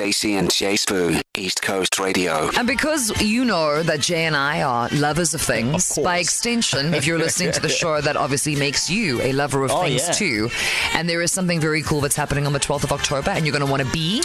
Stacey 0.00 0.36
and 0.36 0.50
J 0.50 0.74
Sbu, 0.76 1.20
East 1.36 1.60
Coast 1.60 1.98
Radio. 1.98 2.48
And 2.56 2.66
because 2.66 3.20
you 3.20 3.44
know 3.44 3.82
that 3.82 4.00
Jay 4.00 4.24
and 4.24 4.34
I 4.34 4.62
are 4.62 4.88
lovers 4.94 5.34
of 5.34 5.42
things, 5.42 5.98
by 6.02 6.16
extension, 6.16 6.94
if 6.94 7.06
you're 7.06 7.18
listening 7.18 7.52
to 7.52 7.60
the 7.60 7.68
show, 7.68 8.00
that 8.00 8.16
obviously 8.16 8.56
makes 8.56 8.88
you 8.88 9.20
a 9.20 9.34
lover 9.34 9.62
of 9.62 9.70
Oh, 9.70 9.82
things 9.82 10.06
yeah. 10.06 10.12
too. 10.12 10.48
And 10.94 11.06
there 11.06 11.20
is 11.20 11.30
something 11.32 11.60
very 11.60 11.82
cool 11.82 12.00
that's 12.00 12.16
happening 12.16 12.46
on 12.46 12.54
the 12.54 12.58
12th 12.58 12.84
of 12.84 12.92
October, 12.92 13.30
and 13.30 13.44
you're 13.44 13.52
going 13.52 13.64
to 13.66 13.70
want 13.70 13.82
to 13.84 13.92
be 13.92 14.22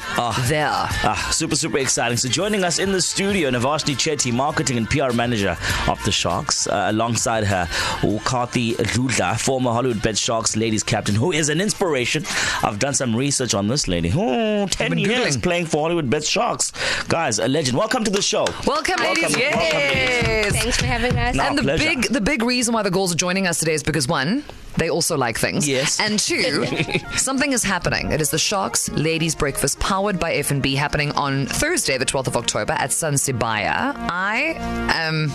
there. 0.47 0.69
Ah, 0.71 1.29
super, 1.33 1.57
super 1.57 1.77
exciting. 1.79 2.15
So 2.17 2.29
joining 2.29 2.63
us 2.63 2.79
in 2.79 2.93
the 2.93 3.01
studio, 3.01 3.49
Navashni 3.51 3.95
Chetty, 3.95 4.31
marketing 4.31 4.77
and 4.77 4.89
PR 4.89 5.11
manager 5.11 5.57
of 5.89 6.01
the 6.05 6.11
Sharks, 6.13 6.67
uh, 6.67 6.85
alongside 6.89 7.43
her, 7.43 7.65
Ukati 7.99 8.77
Lula, 8.97 9.35
former 9.37 9.71
Hollywoodbets 9.71 10.23
Sharks 10.23 10.55
ladies 10.55 10.83
captain, 10.83 11.15
who 11.15 11.33
is 11.33 11.49
an 11.49 11.59
inspiration. 11.59 12.23
I've 12.63 12.79
done 12.79 12.93
some 12.93 13.13
research 13.13 13.53
on 13.53 13.67
this 13.67 13.89
lady. 13.89 14.13
Oh, 14.15 14.67
10 14.67 14.97
years 14.97 15.35
Googling. 15.35 15.43
playing 15.43 15.64
for 15.65 15.87
Hollywoodbets 15.87 16.29
Sharks. 16.29 16.71
Guys, 17.07 17.39
a 17.39 17.47
legend. 17.47 17.77
Welcome 17.77 18.03
to 18.03 18.11
the 18.11 18.21
show. 18.21 18.45
Welcome, 18.65 18.95
ladies. 18.99 19.35
Welcome, 19.35 19.59
welcome, 19.59 19.79
yes. 19.79 20.51
Thanks 20.51 20.77
for 20.77 20.85
having 20.85 21.17
us. 21.17 21.35
No. 21.35 21.43
And 21.43 21.57
the 21.57 21.63
pleasure. 21.63 21.83
big 21.83 22.03
the 22.11 22.21
big 22.21 22.43
reason 22.43 22.73
why 22.73 22.83
the 22.83 22.91
girls 22.91 23.11
are 23.13 23.17
joining 23.17 23.47
us 23.47 23.59
today 23.59 23.73
is 23.73 23.83
because 23.83 24.07
one, 24.07 24.43
they 24.77 24.89
also 24.89 25.17
like 25.17 25.37
things. 25.37 25.67
Yes. 25.67 25.99
And 25.99 26.19
two, 26.19 26.65
something 27.17 27.51
is 27.53 27.63
happening. 27.63 28.11
It 28.11 28.21
is 28.21 28.29
the 28.29 28.39
Sharks 28.39 28.89
Ladies 28.91 29.35
Breakfast 29.35 29.79
powered 29.79 30.19
by 30.19 30.33
FNB 30.35 30.75
happening 30.75 31.11
on 31.13 31.45
Thursday, 31.45 31.97
the 31.97 32.05
12th 32.05 32.27
of 32.27 32.37
October 32.37 32.73
at 32.73 32.91
Sun 32.91 33.13
Sibaya. 33.13 33.93
I 34.09 34.55
am 34.89 35.29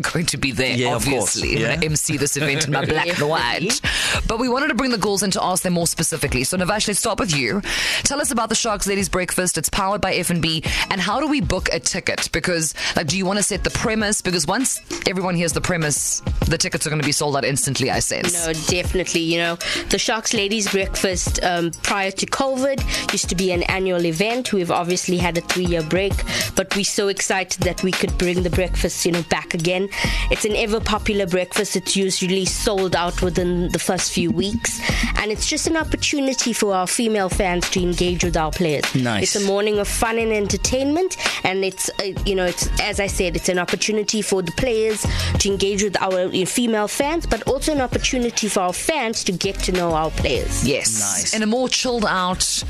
going 0.12 0.26
to 0.26 0.36
be 0.36 0.52
there, 0.52 0.74
Yeah, 0.76 0.96
of 0.96 1.04
course. 1.04 1.36
obviously. 1.36 1.56
I'm 1.56 1.60
Yeah. 1.62 1.66
going 1.68 1.80
to 1.80 1.86
MC 1.86 2.16
this 2.16 2.36
event 2.36 2.66
in 2.66 2.72
my 2.72 2.84
black 2.86 3.08
and 3.08 3.28
white. 3.28 3.80
But 4.26 4.38
we 4.38 4.48
wanted 4.48 4.68
to 4.68 4.74
bring 4.74 4.90
the 4.90 4.98
girls 4.98 5.22
in 5.22 5.30
to 5.32 5.42
ask 5.44 5.62
them 5.62 5.74
more 5.74 5.86
specifically. 5.86 6.44
So 6.44 6.56
Navash, 6.56 6.88
let's 6.88 6.98
start 7.00 7.18
with 7.18 7.34
you. 7.36 7.62
Tell 8.04 8.20
us 8.20 8.30
about 8.30 8.48
the 8.48 8.54
Sharks 8.54 8.86
Ladies 8.86 9.08
Breakfast. 9.08 9.58
It's 9.58 9.68
powered 9.70 10.00
by 10.00 10.14
FNB. 10.14 10.62
And 10.90 11.00
how 11.00 11.20
do 11.20 11.26
we 11.28 11.40
book 11.40 11.68
a 11.72 11.80
ticket? 11.80 12.28
Because, 12.32 12.74
like, 12.96 13.06
do 13.06 13.16
you 13.18 13.26
want 13.26 13.38
to 13.38 13.42
set 13.42 13.64
the 13.64 13.70
premise? 13.70 14.20
Because 14.20 14.46
once 14.46 14.80
everyone 15.08 15.34
hears 15.34 15.52
the 15.52 15.60
premise, 15.60 16.20
the 16.46 16.58
tickets 16.58 16.86
are 16.86 16.90
going 16.90 17.00
to 17.00 17.06
be 17.06 17.12
sold 17.12 17.36
out 17.36 17.44
instantly, 17.44 17.90
I 17.90 17.98
sense. 18.00 18.45
No, 18.45 18.45
definitely. 18.52 19.20
You 19.20 19.38
know, 19.38 19.56
the 19.90 19.98
Sharks 19.98 20.34
Ladies 20.34 20.70
Breakfast 20.70 21.42
um, 21.42 21.70
prior 21.82 22.10
to 22.10 22.26
COVID 22.26 23.12
used 23.12 23.28
to 23.28 23.34
be 23.34 23.52
an 23.52 23.62
annual 23.64 24.04
event. 24.04 24.52
We've 24.52 24.70
obviously 24.70 25.16
had 25.16 25.38
a 25.38 25.40
three-year 25.40 25.82
break, 25.84 26.14
but 26.54 26.74
we're 26.76 26.84
so 26.84 27.08
excited 27.08 27.62
that 27.62 27.82
we 27.82 27.92
could 27.92 28.16
bring 28.18 28.42
the 28.42 28.50
breakfast, 28.50 29.06
you 29.06 29.12
know, 29.12 29.22
back 29.24 29.54
again. 29.54 29.88
It's 30.30 30.44
an 30.44 30.56
ever 30.56 30.80
popular 30.80 31.26
breakfast. 31.26 31.76
It's 31.76 31.96
usually 31.96 32.44
sold 32.44 32.94
out 32.94 33.22
within 33.22 33.70
the 33.70 33.78
first 33.78 34.12
few 34.12 34.30
weeks, 34.30 34.80
and 35.18 35.30
it's 35.32 35.48
just 35.48 35.66
an 35.66 35.76
opportunity 35.76 36.52
for 36.52 36.74
our 36.74 36.86
female 36.86 37.28
fans 37.28 37.68
to 37.70 37.80
engage 37.82 38.24
with 38.24 38.36
our 38.36 38.50
players. 38.50 38.94
Nice. 38.94 39.34
It's 39.34 39.44
a 39.44 39.46
morning 39.46 39.78
of 39.78 39.88
fun 39.88 40.18
and 40.18 40.32
entertainment, 40.32 41.16
and 41.44 41.64
it's 41.64 41.88
uh, 42.00 42.12
you 42.24 42.34
know, 42.34 42.46
it's 42.46 42.68
as 42.80 43.00
I 43.00 43.06
said, 43.06 43.36
it's 43.36 43.48
an 43.48 43.58
opportunity 43.58 44.22
for 44.22 44.42
the 44.42 44.52
players 44.52 45.06
to 45.38 45.48
engage 45.48 45.82
with 45.82 45.96
our 46.00 46.28
uh, 46.28 46.46
female 46.46 46.88
fans, 46.88 47.26
but 47.26 47.42
also 47.48 47.72
an 47.72 47.80
opportunity 47.80 48.35
for 48.44 48.60
our 48.60 48.72
fans 48.72 49.24
to 49.24 49.32
get 49.32 49.58
to 49.60 49.72
know 49.72 49.92
our 49.92 50.10
players. 50.10 50.66
Yes. 50.66 51.00
Nice. 51.00 51.34
In 51.34 51.42
a 51.42 51.46
more 51.46 51.68
chilled 51.68 52.04
out, 52.04 52.62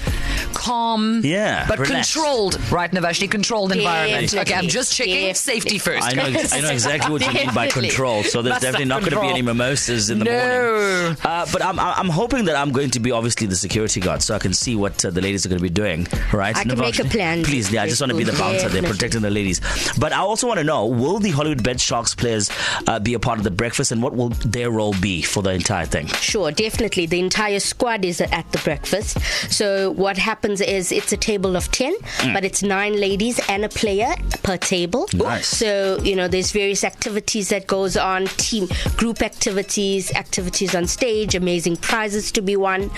calm, 0.55 1.21
Yeah, 1.25 1.67
but 1.69 1.79
relaxed. 1.79 2.13
controlled, 2.15 2.71
right, 2.71 2.91
Navashni? 2.91 3.31
Controlled 3.31 3.73
environment. 3.73 4.31
Definitely. 4.31 4.53
Okay, 4.53 4.59
I'm 4.63 4.69
just 4.69 4.95
checking 4.95 5.15
Definitely. 5.15 5.35
safety 5.35 5.79
first. 5.79 6.07
I 6.07 6.13
know, 6.15 6.23
I 6.25 6.61
know 6.61 6.71
exactly 6.71 7.11
what 7.13 7.27
you 7.27 7.33
mean 7.33 7.47
by 7.55 7.67
Definitely. 7.67 7.89
control. 7.91 8.23
So 8.25 8.43
there's 8.43 8.55
Must 8.55 8.63
definitely 8.63 8.87
not 8.87 9.01
going 9.01 9.13
to 9.13 9.21
be 9.21 9.29
any 9.29 9.43
mimosas 9.43 10.11
in 10.11 10.19
the 10.19 10.25
No. 10.27 10.31
morning. 10.33 11.17
Uh, 11.25 11.47
but 11.53 11.63
I'm, 11.65 11.79
I'm 11.81 12.09
hoping 12.09 12.47
that 12.47 12.57
I'm 12.57 12.73
going 12.73 12.91
to 12.91 13.01
be 13.01 13.11
obviously 13.13 13.47
the 13.47 13.57
security 13.57 14.01
guard, 14.01 14.23
so 14.23 14.35
I 14.35 14.39
can 14.39 14.53
see 14.55 14.77
what 14.77 15.05
uh, 15.05 15.11
the 15.11 15.21
ladies 15.21 15.45
are 15.47 15.49
going 15.49 15.59
to 15.59 15.63
be 15.63 15.69
doing. 15.71 16.07
Right? 16.33 16.57
I 16.57 16.65
can 16.65 16.79
make 16.79 16.99
a 16.99 17.05
plan. 17.05 17.45
Please, 17.45 17.71
yeah, 17.71 17.83
I 17.83 17.89
just 17.89 18.01
want 18.01 18.11
to 18.13 18.17
be 18.19 18.25
the 18.25 18.33
bouncer 18.33 18.69
there, 18.69 18.83
Definitely. 18.83 18.89
protecting 18.91 19.23
the 19.23 19.31
ladies. 19.31 19.61
But 19.99 20.13
I 20.13 20.19
also 20.19 20.47
want 20.47 20.59
to 20.59 20.65
know: 20.65 20.87
Will 20.87 21.19
the 21.19 21.31
Hollywoodbets 21.31 21.81
Sharks 21.81 22.15
players 22.15 22.51
uh, 22.87 22.99
be 22.99 23.15
a 23.15 23.19
part 23.19 23.39
of 23.39 23.45
the 23.45 23.51
breakfast, 23.51 23.93
and 23.93 24.03
what 24.03 24.15
will 24.15 24.29
their 24.31 24.71
role 24.71 24.95
be 25.01 25.23
for 25.23 25.43
the 25.43 25.51
entire 25.51 25.87
thing? 25.87 26.07
Sure, 26.09 26.51
definitely. 26.51 27.07
The 27.07 27.19
entire 27.21 27.61
squad 27.61 28.05
is 28.05 28.21
at 28.21 28.51
the 28.53 28.59
breakfast. 28.59 29.19
So 29.53 29.91
what 29.93 30.17
happens 30.27 30.61
is 30.61 30.91
it's 30.93 31.13
a 31.13 31.17
table 31.17 31.57
of 31.57 31.71
10, 31.71 31.95
but 32.35 32.45
it's 32.45 32.63
nine 32.63 32.95
ladies 33.07 33.41
and 33.49 33.65
a 33.65 33.69
player 33.69 34.13
per 34.43 34.57
table. 34.57 35.07
Nice. 35.15 35.47
So, 35.47 35.99
you 36.03 36.17
know, 36.17 36.27
there's 36.29 36.51
various 36.51 36.83
activities 36.85 37.49
that 37.51 37.67
goes 37.67 37.97
on, 37.97 38.27
team 38.49 38.69
group 38.97 39.23
activities, 39.23 40.13
activities 40.15 40.75
on 40.75 40.87
stage, 40.87 41.35
amazing 41.35 41.77
prizes 41.77 42.33
to 42.33 42.43
be 42.43 42.57
won. 42.57 42.91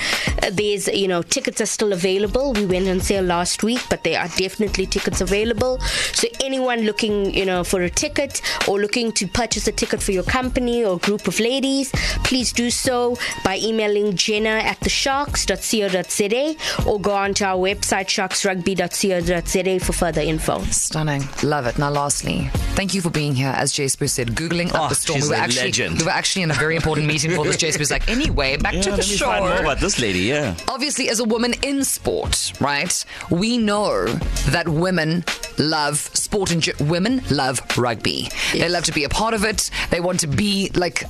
Uh, 0.42 0.50
there's, 0.60 0.88
you 0.88 1.08
know, 1.12 1.20
tickets 1.22 1.60
are 1.60 1.66
still 1.78 1.92
available. 1.92 2.52
We 2.54 2.64
went 2.66 2.88
on 2.88 3.00
sale 3.00 3.24
last 3.24 3.62
week, 3.62 3.82
but 3.90 4.04
there 4.04 4.18
are 4.18 4.28
definitely 4.44 4.86
tickets 4.86 5.20
available. 5.20 5.78
So 6.20 6.26
anyone 6.42 6.80
looking, 6.88 7.34
you 7.34 7.44
know, 7.44 7.62
for 7.62 7.82
a 7.82 7.90
ticket 7.90 8.40
or 8.66 8.80
looking 8.80 9.12
to 9.12 9.28
purchase 9.28 9.68
a 9.68 9.72
ticket 9.72 10.02
for 10.02 10.12
your 10.12 10.24
company 10.24 10.82
or 10.84 10.98
group 10.98 11.28
of 11.28 11.38
ladies, 11.40 11.90
please 12.24 12.52
do 12.52 12.70
so 12.70 13.16
by 13.44 13.58
emailing 13.58 14.16
jenna 14.16 14.56
at 14.72 14.80
the 14.80 14.88
sharks.co.za 14.88 16.44
or 16.86 17.00
go 17.00 17.17
on 17.18 17.34
to 17.34 17.44
our 17.44 17.56
website 17.56 18.06
sharksrugby.co.za 18.06 19.84
for 19.84 19.92
further 19.92 20.20
info. 20.20 20.60
Stunning. 20.64 21.22
Love 21.42 21.66
it. 21.66 21.78
Now, 21.78 21.90
lastly, 21.90 22.48
thank 22.74 22.94
you 22.94 23.00
for 23.00 23.10
being 23.10 23.34
here. 23.34 23.48
As 23.56 23.72
J 23.72 23.86
Sbu 23.86 24.08
said, 24.08 24.28
Googling 24.28 24.72
up 24.74 24.80
Oh, 24.82 24.88
the 24.88 24.94
storm. 24.94 25.20
she's 25.20 25.28
we 25.28 25.34
were 25.34 25.40
a 25.40 25.44
actually 25.44 25.64
legend. 25.66 25.98
we 25.98 26.04
were 26.04 26.10
actually 26.10 26.42
in 26.42 26.50
a 26.50 26.54
very 26.54 26.76
important 26.76 27.06
meeting 27.06 27.30
for 27.32 27.44
this. 27.44 27.56
J 27.64 27.68
Sbu's 27.70 27.90
like, 27.90 28.08
anyway, 28.08 28.56
back 28.56 28.74
to 28.74 28.90
the 28.90 28.96
let 28.96 29.08
me 29.08 29.16
find 29.16 29.44
more 29.44 29.56
show. 29.56 29.62
about 29.62 29.78
this 29.80 29.98
lady. 30.00 30.20
Yeah. 30.20 30.54
Obviously, 30.68 31.08
as 31.10 31.20
a 31.20 31.24
woman 31.24 31.54
in 31.62 31.84
sport, 31.84 32.52
right? 32.60 33.04
We 33.30 33.58
know 33.58 34.06
that 34.50 34.68
women 34.68 35.24
love 35.58 35.98
sport 35.98 36.50
and 36.52 36.66
women 36.88 37.22
love 37.30 37.60
rugby. 37.76 38.28
They 38.52 38.68
love 38.68 38.84
to 38.84 38.92
be 38.92 39.04
a 39.04 39.08
part 39.08 39.34
of 39.34 39.44
it. 39.44 39.70
They 39.90 40.00
want 40.00 40.20
to 40.20 40.26
be 40.26 40.70
like. 40.74 41.04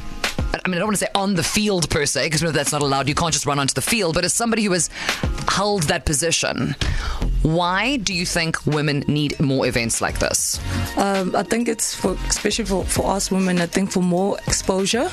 I 0.53 0.69
mean, 0.69 0.77
I 0.77 0.79
don't 0.79 0.89
want 0.89 0.99
to 0.99 1.05
say 1.05 1.11
on 1.15 1.35
the 1.35 1.43
field 1.43 1.91
per 1.91 2.07
se, 2.07 2.27
because 2.27 2.53
that's 2.53 2.73
not 2.73 2.83
allowed. 2.83 3.09
You 3.09 3.15
can't 3.15 3.33
just 3.33 3.47
run 3.47 3.59
onto 3.59 3.75
the 3.75 3.83
field. 3.83 4.15
But 4.15 4.25
as 4.25 4.33
somebody 4.33 4.65
who 4.65 4.73
has 4.73 4.89
held 5.49 5.85
that 5.85 6.05
position, 6.07 6.75
why 7.43 7.97
do 7.99 8.15
you 8.15 8.25
think 8.27 8.65
women 8.67 9.05
need 9.09 9.39
more 9.41 9.67
events 9.67 10.01
like 10.01 10.19
this? 10.19 10.61
Um, 10.97 11.37
I 11.37 11.43
think 11.43 11.69
it's 11.69 11.95
for, 11.95 12.17
especially 12.29 12.65
for, 12.65 12.85
for 12.85 13.11
us 13.11 13.31
women, 13.31 13.61
I 13.61 13.67
think 13.67 13.91
for 13.91 14.03
more 14.03 14.39
exposure. 14.47 15.11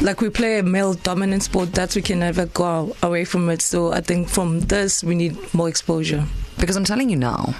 Like 0.00 0.20
we 0.20 0.30
play 0.30 0.58
a 0.58 0.62
male 0.62 0.94
dominant 0.94 1.42
sport, 1.42 1.72
that 1.72 1.94
we 1.94 2.02
can 2.02 2.20
never 2.20 2.46
go 2.46 2.96
away 3.02 3.24
from 3.24 3.50
it. 3.50 3.62
So 3.62 3.92
I 3.92 4.00
think 4.00 4.28
from 4.28 4.60
this, 4.60 5.02
we 5.02 5.14
need 5.14 5.36
more 5.54 5.68
exposure. 5.68 6.24
Because 6.58 6.76
I'm 6.76 6.84
telling 6.84 7.10
you 7.10 7.16
now, 7.16 7.54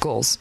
girls, 0.00 0.38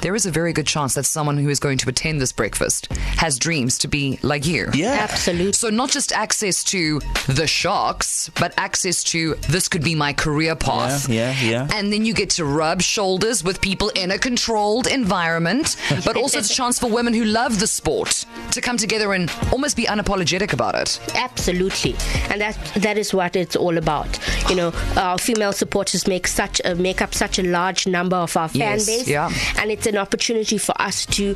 there 0.00 0.14
is 0.14 0.26
a 0.26 0.30
very 0.30 0.52
good 0.52 0.66
chance 0.66 0.94
that 0.94 1.04
someone 1.04 1.36
who 1.38 1.48
is 1.48 1.58
going 1.60 1.78
to 1.78 1.88
attend 1.88 2.20
this 2.20 2.32
breakfast 2.32 2.92
has 2.92 3.38
dreams 3.38 3.78
to 3.78 3.88
be 3.88 4.18
like 4.22 4.46
you. 4.46 4.68
Yeah. 4.74 4.98
Absolutely. 5.00 5.52
So 5.52 5.70
not 5.70 5.90
just 5.90 6.12
access 6.12 6.62
to 6.64 7.00
the 7.26 7.46
sharks, 7.46 8.30
but 8.38 8.54
access 8.56 9.02
to 9.04 9.34
this 9.48 9.68
could 9.68 9.82
be 9.82 9.94
my 9.94 10.12
career 10.12 10.54
path. 10.54 11.08
Yeah, 11.08 11.34
yeah, 11.42 11.50
yeah. 11.50 11.68
And 11.74 11.92
then 11.92 12.04
you 12.04 12.14
get 12.14 12.30
to 12.30 12.44
rub 12.44 12.80
shoulders 12.82 13.42
with 13.42 13.60
people 13.60 13.88
in 13.90 14.10
a 14.10 14.18
controlled 14.18 14.86
environment, 14.86 15.76
but 16.04 16.16
also 16.16 16.38
it's 16.38 16.50
a 16.50 16.54
chance 16.54 16.78
for 16.78 16.88
women 16.88 17.12
who 17.14 17.24
love 17.24 17.58
the 17.60 17.66
sport 17.66 18.24
to 18.52 18.60
come 18.60 18.76
together 18.76 19.12
and 19.14 19.30
almost 19.52 19.76
be 19.76 19.84
unapologetic 19.84 20.52
about 20.52 20.74
it. 20.74 21.00
Absolutely, 21.14 21.92
and 22.30 22.40
that 22.40 22.56
that 22.76 22.96
is 22.98 23.12
what 23.12 23.34
it's 23.36 23.56
all 23.56 23.78
about. 23.78 24.18
You 24.48 24.56
know, 24.56 24.72
our 24.96 25.18
female 25.18 25.52
supporters 25.52 26.06
make 26.06 26.26
such 26.28 26.60
a, 26.64 26.74
make 26.74 27.02
up 27.02 27.14
such 27.14 27.38
a 27.38 27.42
large 27.42 27.86
number 27.86 28.16
of 28.16 28.36
our 28.36 28.48
fan 28.48 28.58
Yes, 28.60 28.86
base, 28.86 29.08
yeah. 29.08 29.30
and 29.58 29.70
it's 29.70 29.86
an 29.88 29.96
opportunity 29.98 30.58
for 30.58 30.80
us 30.80 31.04
to 31.06 31.34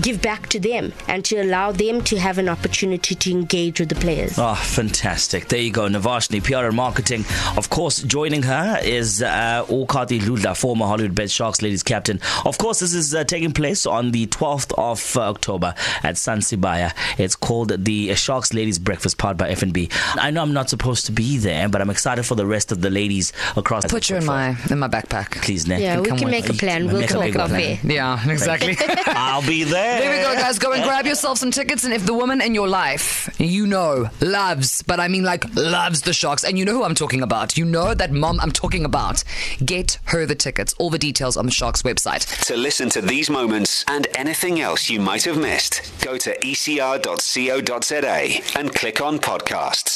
give 0.00 0.22
back 0.22 0.48
to 0.48 0.58
them 0.60 0.92
and 1.08 1.24
to 1.26 1.36
allow 1.42 1.72
them 1.72 2.02
to 2.04 2.18
have 2.18 2.38
an 2.38 2.48
opportunity 2.48 3.14
to 3.14 3.30
engage 3.30 3.80
with 3.80 3.88
the 3.90 3.94
players. 3.96 4.38
Oh, 4.38 4.54
fantastic. 4.54 5.48
There 5.48 5.60
you 5.60 5.70
go. 5.72 5.88
Navashni, 5.88 6.42
PR 6.42 6.66
and 6.66 6.76
marketing. 6.76 7.24
Of 7.56 7.68
course, 7.70 8.02
joining 8.02 8.42
her 8.44 8.78
is 8.82 9.22
uh, 9.22 9.64
Ukati 9.68 10.24
Lula, 10.26 10.54
former 10.54 10.86
Hollywoodbets 10.86 11.32
Sharks 11.34 11.60
ladies 11.62 11.82
captain. 11.82 12.20
Of 12.46 12.56
course, 12.58 12.80
this 12.80 12.94
is 12.94 13.14
uh, 13.14 13.24
taking 13.24 13.52
place 13.52 13.84
on 13.86 14.12
the 14.12 14.26
12th 14.28 14.72
of 14.78 15.16
uh, 15.16 15.28
October 15.30 15.74
at 16.02 16.16
Sun 16.16 16.40
Sibaya. 16.40 16.92
It's 17.18 17.36
called 17.36 17.84
the 17.84 18.14
Sharks 18.14 18.54
Ladies 18.54 18.78
Breakfast 18.78 19.18
powered 19.18 19.36
by 19.36 19.50
FNB. 19.50 19.90
I 20.16 20.30
know 20.30 20.42
I'm 20.42 20.52
not 20.52 20.70
supposed 20.70 21.06
to 21.06 21.12
be 21.12 21.36
there, 21.38 21.68
but 21.68 21.80
I'm 21.80 21.90
excited 21.90 22.24
for 22.24 22.34
the 22.34 22.46
rest 22.46 22.72
of 22.72 22.80
the 22.80 22.90
ladies 22.90 23.32
across 23.56 23.86
Put 23.86 24.08
you 24.10 24.16
in 24.16 24.24
my 24.26 24.56
in 24.70 24.78
my 24.78 24.88
backpack. 24.88 25.42
Please, 25.42 25.66
ne? 25.66 25.82
Yeah, 25.82 26.00
we 26.00 26.08
can 26.08 26.30
make 26.30 26.48
a 26.48 26.52
plan. 26.54 26.86
We'll 26.86 27.00
Make 27.00 27.10
a 27.10 27.14
talk 27.14 27.22
big 27.24 27.36
off 27.36 27.48
plan. 27.50 27.60
air. 27.60 27.78
Yeah, 27.82 28.28
exactly. 28.28 28.76
I'll 29.06 29.46
be 29.46 29.64
there. 29.64 30.00
There 30.00 30.10
we 30.10 30.22
go, 30.22 30.34
guys. 30.34 30.58
Go 30.58 30.72
and 30.72 30.82
grab 30.84 31.06
yourself 31.06 31.38
some 31.38 31.50
tickets. 31.50 31.84
And 31.84 31.92
if 31.94 32.04
the 32.06 32.14
woman 32.14 32.40
in 32.40 32.54
your 32.54 32.68
life 32.68 33.28
you 33.38 33.66
know 33.66 34.08
loves, 34.20 34.82
but 34.82 35.00
I 35.00 35.08
mean 35.08 35.24
like 35.24 35.44
loves 35.54 36.02
the 36.02 36.12
Sharks, 36.12 36.44
and 36.44 36.58
you 36.58 36.64
know 36.64 36.72
who 36.74 36.84
I'm 36.84 36.94
talking 36.94 37.22
about, 37.22 37.56
you 37.56 37.64
know 37.64 37.94
that 37.94 38.12
mom 38.12 38.40
I'm 38.40 38.52
talking 38.52 38.84
about, 38.84 39.24
get 39.64 39.98
her 40.04 40.26
the 40.26 40.34
tickets. 40.34 40.74
All 40.78 40.90
the 40.90 40.98
details 40.98 41.36
on 41.36 41.46
the 41.46 41.52
Sharks 41.52 41.82
website. 41.82 42.26
To 42.46 42.56
listen 42.56 42.88
to 42.90 43.00
these 43.00 43.30
moments 43.30 43.84
and 43.88 44.06
anything 44.14 44.60
else 44.60 44.88
you 44.90 45.00
might 45.00 45.24
have 45.24 45.38
missed, 45.38 45.92
go 46.02 46.16
to 46.18 46.38
ecr.co.za 46.38 48.18
and 48.58 48.74
click 48.74 49.00
on 49.00 49.18
podcasts. 49.18 49.90